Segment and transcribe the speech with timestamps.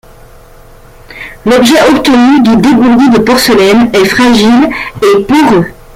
[1.45, 4.71] L'objet obtenu, dit dégourdi de porcelaine, est fragile
[5.03, 5.67] et poreux.